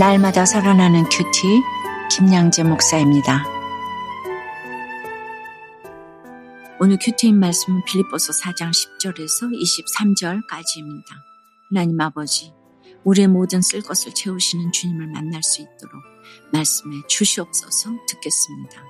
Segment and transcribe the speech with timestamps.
[0.00, 1.60] 날마다 살아나는 큐티
[2.10, 3.44] 김양재 목사입니다.
[6.80, 11.04] 오늘 큐티인 말씀은 빌립보서 4장 10절에서 23절까지입니다.
[11.68, 12.54] 하나님 아버지,
[13.04, 16.02] 우리의 모든 쓸 것을 채우시는 주님을 만날 수 있도록
[16.50, 18.82] 말씀에 주시옵소서 듣겠습니다.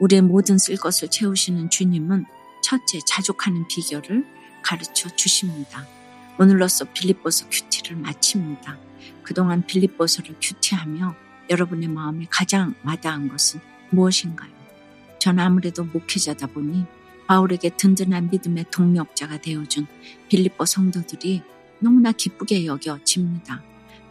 [0.00, 2.26] 우리의 모든 쓸 것을 채우시는 주님은
[2.62, 4.26] 첫째 자족하는 비결을
[4.62, 5.86] 가르쳐 주십니다.
[6.38, 8.76] 오늘로써 빌립보서 큐티를 마칩니다.
[9.22, 11.14] 그동안 빌립보서를 큐티하며
[11.50, 14.52] 여러분의 마음에 가장 와닿은 것은 무엇인가요?
[15.18, 16.84] 전 아무래도 목회자다 보니
[17.26, 19.86] 바울에게 든든한 믿음의 동력자가 되어준
[20.28, 21.42] 빌립보 성도들이
[21.80, 23.62] 너무나 기쁘게 여겨집니다.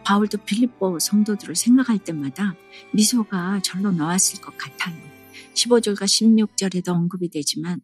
[0.04, 2.54] 바울도 빌립보 성도들을 생각할 때마다
[2.92, 4.96] 미소가 절로 나왔을 것 같아요.
[5.54, 7.80] 15절과 16절에도 언급이 되지만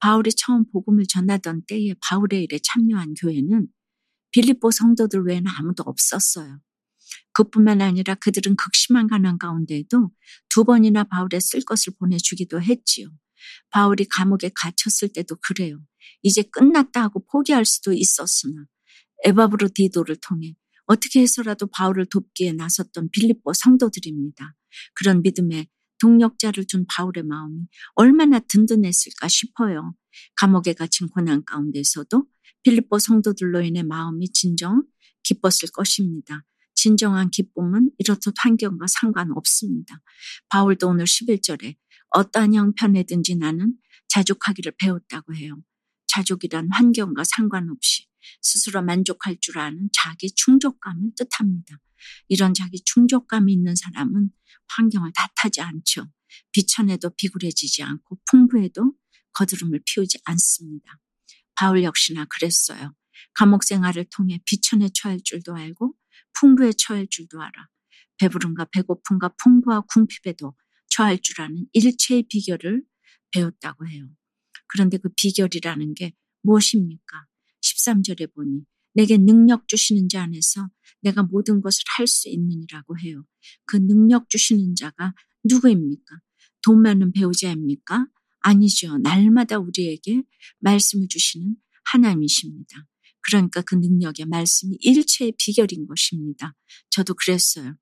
[0.00, 3.68] 바울이 처음 복음을 전하던 때에 바울의 일에 참여한 교회는
[4.32, 6.60] 빌립보 성도들 외에는 아무도 없었어요.
[7.32, 10.10] 그뿐만 아니라 그들은 극심한 가난 가운데에도
[10.48, 13.08] 두 번이나 바울의 쓸 것을 보내주기도 했지요.
[13.70, 15.80] 바울이 감옥에 갇혔을 때도 그래요.
[16.22, 18.66] 이제 끝났다 하고 포기할 수도 있었으나
[19.24, 20.54] 에바브로 디도를 통해
[20.86, 24.54] 어떻게 해서라도 바울을 돕기에 나섰던 빌립보 성도들입니다.
[24.94, 25.68] 그런 믿음의
[26.00, 29.94] 동력자를 준 바울의 마음이 얼마나 든든했을까 싶어요.
[30.36, 32.26] 감옥에 갇힌 고난 가운데서도
[32.62, 34.82] 빌립보 성도들로 인해 마음이 진정
[35.22, 36.44] 기뻤을 것입니다.
[36.74, 40.00] 진정한 기쁨은 이렇듯 환경과 상관없습니다.
[40.48, 41.76] 바울도 오늘 11절에
[42.10, 43.74] 어떠한 형편에든지 나는
[44.08, 45.56] 자족하기를 배웠다고 해요.
[46.06, 48.06] 자족이란 환경과 상관없이
[48.42, 51.78] 스스로 만족할 줄 아는 자기 충족감을 뜻합니다.
[52.28, 54.30] 이런 자기 충족감이 있는 사람은
[54.68, 56.10] 환경을 탓하지 않죠.
[56.52, 58.94] 비천에도 비굴해지지 않고 풍부해도
[59.32, 60.98] 거드름을 피우지 않습니다.
[61.60, 62.94] 바울 역시나 그랬어요.
[63.34, 65.94] 감옥 생활을 통해 비천에 처할 줄도 알고
[66.40, 67.68] 풍부에 처할 줄도 알아.
[68.16, 70.54] 배부름과 배고픔과 풍부와 궁핍에도
[70.88, 72.82] 처할 줄 아는 일체의 비결을
[73.32, 74.08] 배웠다고 해요.
[74.68, 77.26] 그런데 그 비결이라는 게 무엇입니까?
[77.60, 80.70] 13절에 보니 내게 능력 주시는 자 안에서
[81.02, 83.26] 내가 모든 것을 할 수 있느니라고 해요.
[83.66, 85.12] 그 능력 주시는 자가
[85.44, 86.20] 누구입니까?
[86.62, 88.06] 돈 많은 배우자입니까?
[88.40, 88.98] 아니죠.
[88.98, 90.22] 날마다 우리에게
[90.60, 92.86] 말씀을 주시는 하나님이십니다.
[93.22, 96.54] 그러니까 그 능력의 말씀이 일체의 비결인 것입니다.
[96.90, 97.76] 저도 그랬어요.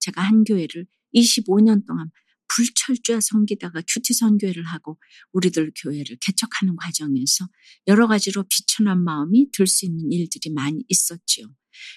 [0.00, 2.10] 제가 한 교회를 25년 동안
[2.48, 4.98] 불철주야 섬기다가 큐티 선교회를 하고
[5.32, 7.48] 우리들 교회를 개척하는 과정에서
[7.86, 11.46] 여러 가지로 비천한 마음이 들 수 있는 일들이 많이 있었지요.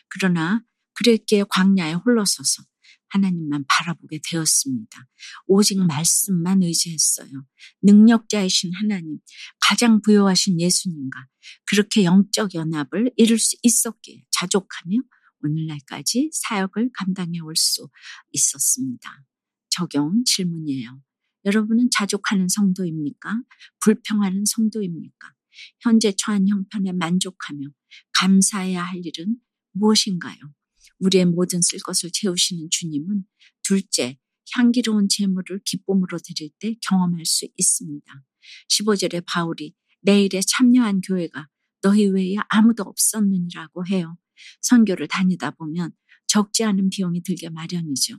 [0.10, 0.64] 그러나
[0.94, 2.64] 그랬기에 광야에 홀로 서서
[3.14, 5.08] 하나님만 바라보게 되었습니다.
[5.48, 7.30] 오직 말씀만 의지했어요.
[7.84, 9.20] 능력자이신 하나님,
[9.60, 11.28] 가장 부여하신 예수님과
[11.66, 14.98] 그렇게 영적 연합을 이룰 수 있었기에 자족하며
[15.44, 17.88] 오늘날까지 사역을 감당해 올 수
[18.32, 19.26] 있었습니다.
[19.70, 21.02] 적용 질문이에요.
[21.46, 23.42] 여러분은 자족하는 성도입니까?
[23.82, 25.34] 불평하는 성도입니까?
[25.82, 27.68] 현재 처한 형편에 만족하며
[28.14, 29.38] 감사해야 할 일은
[29.74, 30.38] 무엇인가요?
[31.00, 33.26] 우리의 모든 쓸 것을 채우시는 주님은
[33.64, 34.18] 둘째,
[34.56, 38.06] 향기로운 재물을 기쁨으로 드릴 때 경험할 수 있습니다.
[38.70, 41.48] 15절에 바울이 내일에 참여한 교회가
[41.82, 44.18] 너희 외에 아무도 없었느니라고 해요.
[44.62, 45.92] 선교를 다니다 보면
[46.28, 48.18] 적지 않은 비용이 들게 마련이죠.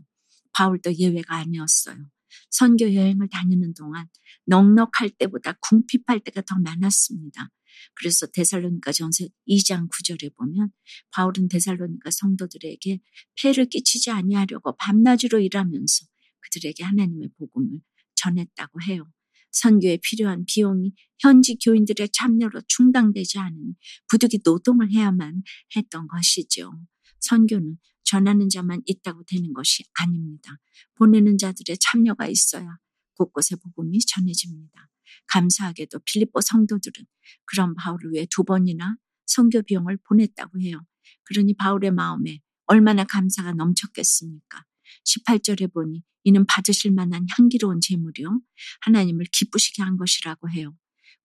[0.52, 2.13] 바울도 예외가 아니었어요.
[2.50, 4.06] 선교 여행을 다니는 동안
[4.46, 7.50] 넉넉할 때보다 궁핍할 때가 더 많았습니다.
[7.94, 10.70] 그래서 데살로니가 전서 2장 9절에 보면
[11.12, 13.00] 바울은 데살로니가 성도들에게
[13.40, 16.06] 폐를 끼치지 아니하려고 밤낮으로 일하면서
[16.40, 17.80] 그들에게 하나님의 복음을
[18.16, 19.10] 전했다고 해요.
[19.50, 23.74] 선교에 필요한 비용이 현지 교인들의 참여로 충당되지 않으니
[24.08, 25.42] 부득이 노동을 해야만
[25.76, 26.72] 했던 것이죠.
[27.20, 30.58] 선교는 전하는 자만 있다고 되는 것이 아닙니다.
[30.94, 32.78] 보내는 자들의 참여가 있어야
[33.16, 34.88] 곳곳에 복음이 전해집니다.
[35.28, 37.06] 감사하게도 빌립보 성도들은
[37.44, 38.96] 그런 바울을 위해 두 번이나
[39.26, 40.84] 선교 비용을 보냈다고 해요.
[41.24, 44.64] 그러니 바울의 마음에 얼마나 감사가 넘쳤겠습니까?
[45.04, 48.40] 18절에 보니 이는 받으실 만한 향기로운 재물이요.
[48.80, 50.74] 하나님을 기쁘시게 한 것이라고 해요.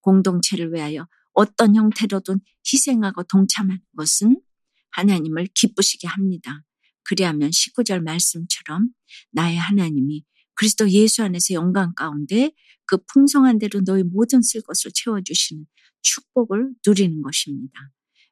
[0.01, 4.41] 공동체를 위하여 어떤 형태로든 희생하고 동참한 것은
[4.91, 6.63] 하나님을 기쁘시게 합니다.
[7.03, 8.89] 그리하면 19절 말씀처럼
[9.31, 12.51] 나의 하나님이 그리스도 예수 안에서 영광 가운데
[12.85, 15.65] 그 풍성한 대로 너희 모든 쓸 것을 채워주시는
[16.01, 17.73] 축복을 누리는 것입니다.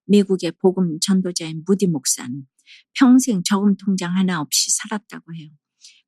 [0.05, 2.45] 미국의 복음 전도자인 무디 목사는
[2.93, 5.49] 평생 저금 통장 하나 없이 살았다고 해요.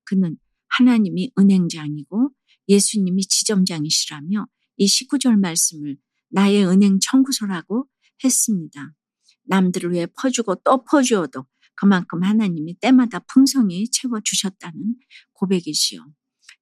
[0.03, 0.37] 그는
[0.69, 2.31] 하나님이 은행장이고
[2.67, 4.47] 예수님이 지점장이시라며
[4.77, 5.97] 이 19절 말씀을
[6.29, 7.87] 나의 은행 청구소라고
[8.23, 8.93] 했습니다.
[9.49, 14.95] 남들을 위해 퍼주고 또 퍼주어도 그만큼 하나님이 때마다 풍성히 채워주셨다는
[15.33, 16.05] 고백이시요.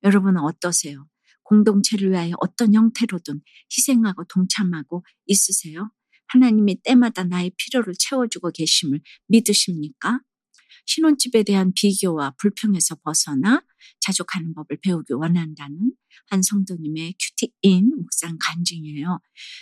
[0.04, 1.08] 여러분은 어떠세요?
[1.44, 3.42] 공동체를 위하여 어떤 형태로든
[3.72, 5.92] 희생하고 동참하고 있으세요?
[6.28, 10.22] 하나님이 때마다 나의 필요를 채워주고 계심을 믿으십니까?
[10.86, 13.62] 신혼집에 대한 비교와 불평에서 벗어나
[14.00, 15.94] 자족하는 법을 배우기 원한다는
[16.30, 19.20] 한 성도님의 큐티인 묵상 간증이에요.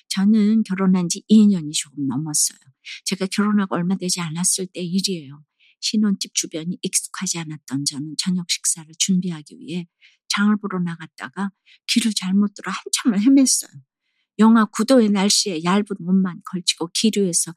[0.10, 2.75] 저는 결혼한 지 2년이 조금 넘었어요.
[3.06, 5.44] 제가 결혼하고 얼마 되지 않았을 때 일이에요.
[5.82, 9.88] 신혼집 주변이 익숙하지 않았던 저는 저녁 식사를 준비하기 위해
[10.30, 11.52] 장을 보러 나갔다가
[11.88, 13.70] 길을 잘못 들어 한참을 헤맸어요.
[14.40, 17.54] 영하 9도의 날씨에 얇은 옷만 걸치고 길 위에서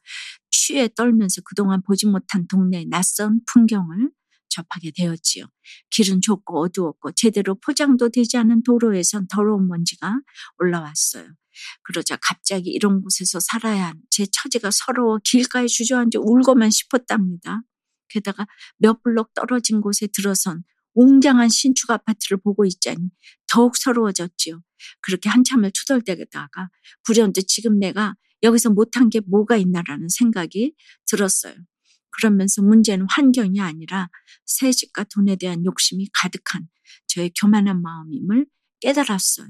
[0.51, 4.11] 취에 떨면서 그동안 보지 못한 동네의 낯선 풍경을
[4.49, 5.45] 접하게 되었지요.
[5.91, 10.19] 길은 좁고 어두웠고 제대로 포장도 되지 않은 도로에선 더러운 먼지가
[10.57, 11.27] 올라왔어요.
[11.83, 17.61] 그러자 갑자기 이런 곳에서 살아야 한 제 처지가 서러워 길가에 주저앉아 울고만 싶었답니다.
[18.09, 18.45] 게다가
[18.77, 20.63] 몇 블록 떨어진 곳에 들어선
[20.95, 23.11] 웅장한 신축 아파트를 보고 있자니
[23.47, 24.61] 더욱 서러워졌지요.
[25.01, 26.69] 그렇게 한참을 투덜대다가
[27.05, 30.73] 불현듯 지금 내가 여기서 못한 게 뭐가 있나라는 생각이
[31.05, 31.55] 들었어요.
[32.11, 34.09] 그러면서 문제는 환경이 아니라
[34.45, 36.67] 새 집과 돈에 대한 욕심이 가득한
[37.07, 38.47] 저의 교만한 마음임을
[38.81, 39.47] 깨달았어요.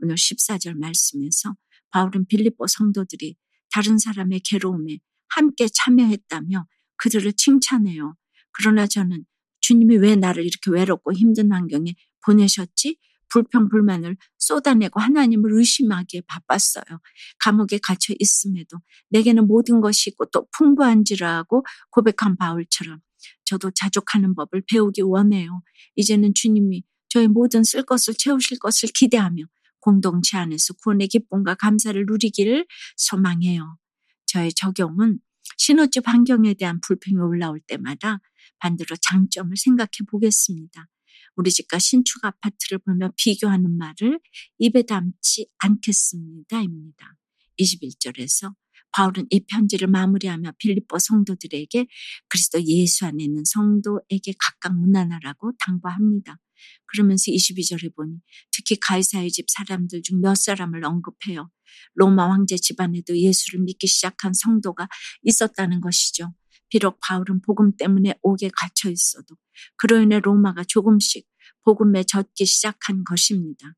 [0.00, 1.54] 오늘 14절 말씀에서
[1.90, 3.36] 바울은 빌립보 성도들이
[3.72, 4.98] 다른 사람의 괴로움에
[5.28, 6.66] 함께 참여했다며
[6.96, 8.16] 그들을 칭찬해요.
[8.52, 9.24] 그러나 저는
[9.60, 11.94] 주님이 왜 나를 이렇게 외롭고 힘든 환경에
[12.24, 12.98] 보내셨지?
[13.28, 17.00] 불평, 불만을 쏟아내고 하나님을 의심하기에 바빴어요.
[17.40, 18.78] 감옥에 갇혀 있음에도
[19.10, 23.00] 내게는 모든 것이 있고 또 풍부한지라고 고백한 바울처럼
[23.44, 25.62] 저도 자족하는 법을 배우기 원해요.
[25.96, 29.44] 이제는 주님이 저의 모든 쓸 것을 채우실 것을 기대하며
[29.86, 32.66] 공동체 안에서 구원의 기쁨과 감사를 누리기를
[32.96, 33.78] 소망해요.
[34.26, 35.20] 저의 적용은
[35.58, 38.18] 신혼집 환경에 대한 불평이 올라올 때마다
[38.58, 40.88] 반대로 장점을 생각해 보겠습니다.
[41.36, 44.18] 우리 집과 신축 아파트를 보며 비교하는 말을
[44.58, 47.16] 입에 담지 않겠습니다 입니다.
[47.60, 48.54] 21절에서
[48.96, 51.86] 바울은 이 편지를 마무리하며 빌립보 성도들에게
[52.30, 56.38] 그리스도 예수 안에 있는 성도에게 각각 문안하라고 당부합니다.
[56.86, 58.20] 그러면서 22절에 보니
[58.52, 61.50] 특히 가이사의 집 사람들 중 몇 사람을 언급해요.
[61.92, 64.88] 로마 황제 집안에도 예수를 믿기 시작한 성도가
[65.24, 66.32] 있었다는 것이죠.
[66.70, 69.36] 비록 바울은 복음 때문에 옥에 갇혀 있어도
[69.76, 71.26] 그로 인해 로마가 조금씩
[71.64, 73.74] 복음에 젖기 시작한 것입니다.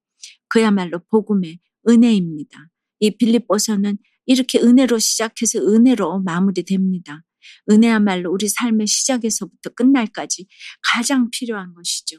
[0.46, 2.70] 그야말로 복음의 은혜입니다.
[3.00, 3.98] 이 빌립보서는
[4.28, 7.24] 이렇게 은혜로 시작해서 은혜로 마무리됩니다.
[7.70, 10.46] 은혜야말로 우리 삶의 시작에서부터 끝날까지
[10.82, 12.18] 가장 필요한 것이죠.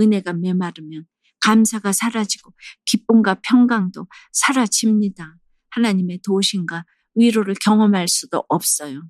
[0.00, 1.06] 은혜가 메마르면
[1.40, 2.52] 감사가 사라지고
[2.86, 5.36] 기쁨과 평강도 사라집니다.
[5.70, 6.84] 하나님의 도우심과
[7.14, 9.08] 위로를 경험할 수도 없어요.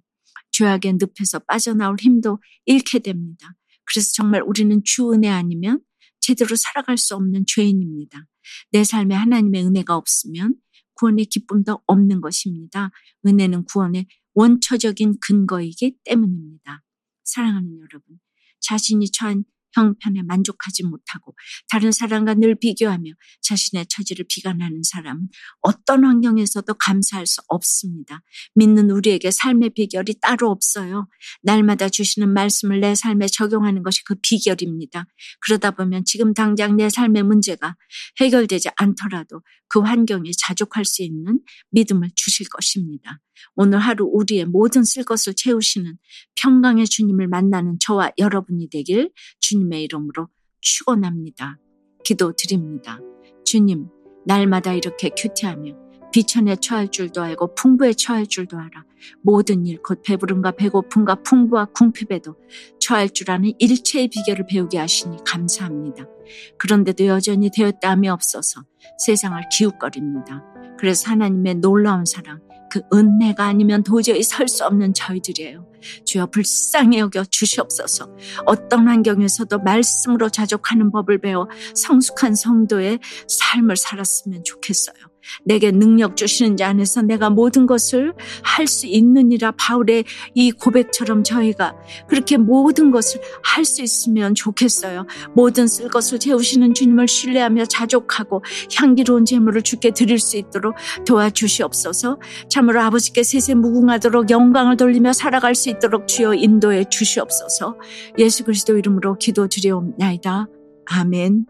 [0.50, 3.54] 죄악의 늪에서 빠져나올 힘도 잃게 됩니다.
[3.86, 5.80] 그래서 정말 우리는 주 은혜 아니면
[6.20, 8.26] 제대로 살아갈 수 없는 죄인입니다.
[8.70, 10.56] 내 삶에 하나님의 은혜가 없으면
[10.94, 12.90] 구원의 기쁨도 없는 것입니다.
[13.26, 16.82] 은혜는 구원의 원초적인 근거이기 때문입니다.
[17.24, 18.18] 사랑하는 여러분,
[18.60, 19.44] 자신이 처한
[19.74, 21.34] 형편에 만족하지 못하고
[21.68, 23.10] 다른 사람과 늘 비교하며
[23.42, 25.28] 자신의 처지를 비관하는 사람은
[25.60, 28.22] 어떤 환경에서도 감사할 수 없습니다.
[28.54, 31.08] 믿는 우리에게 삶의 비결이 따로 없어요.
[31.42, 35.06] 날마다 주시는 말씀을 내 삶에 적용하는 것이 그 비결입니다.
[35.40, 37.76] 그러다 보면 지금 당장 내 삶의 문제가
[38.20, 39.42] 해결되지 않더라도
[39.74, 41.40] 그 환경에 자족할 수 있는
[41.72, 43.18] 믿음을 주실 것입니다.
[43.56, 45.98] 오늘 하루 우리의 모든 쓸 것을 채우시는
[46.40, 50.28] 평강의 주님을 만나는 저와 여러분이 되길 주님의 이름으로
[50.60, 51.58] 축원합니다.
[52.04, 53.00] 기도 드립니다.
[53.44, 53.88] 주님,
[54.24, 55.74] 날마다 이렇게 큐티하며
[56.12, 58.84] 비천에 처할 줄도 알고 풍부에 처할 줄도 알아.
[59.24, 62.36] 모든 일, 곧 배부름과 배고픔과 풍부와 궁핍에도
[62.78, 66.13] 처할 줄 아는 일체의 비결을 배우게 하시니 감사합니다.
[66.58, 68.62] 그런데도 여전히 되었다함이 없어서
[68.98, 70.42] 세상을 기웃거립니다.
[70.78, 72.40] 그래서 하나님의 놀라운 사랑,
[72.70, 75.66] 그 은혜가 아니면 도저히 설 수 없는 저희들이에요.
[76.04, 78.16] 주여 불쌍히 여겨 주시옵소서.
[78.46, 85.13] 어떤 환경에서도 말씀으로 자족하는 법을 배워 성숙한 성도의 삶을 살았으면 좋겠어요.
[85.44, 90.04] 내게 능력 주시는 자 안에서 내가 모든 것을 할 수 있느니라 바울의
[90.34, 91.74] 이 고백처럼 저희가
[92.08, 95.06] 그렇게 모든 것을 할 수 있으면 좋겠어요.
[95.34, 98.42] 모든 쓸 것을 채우시는 주님을 신뢰하며 자족하고
[98.74, 100.74] 향기로운 제물을 주께 드릴 수 있도록
[101.06, 102.18] 도와주시옵소서.
[102.48, 107.78] 참으로 아버지께 세세 무궁하도록 영광을 돌리며 살아갈 수 있도록 주여 인도해 주시옵소서.
[108.18, 110.46] 예수 그리스도 이름으로 기도드리옵나이다.
[110.86, 111.46] 아멘.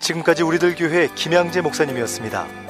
[0.00, 2.69] 지금까지 우리들 교회 김양재 목사님이었습니다.